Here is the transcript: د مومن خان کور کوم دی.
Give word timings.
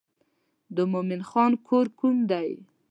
د 0.75 0.77
مومن 0.91 1.21
خان 1.29 1.51
کور 1.67 1.85
کوم 1.99 2.17
دی. 2.31 2.49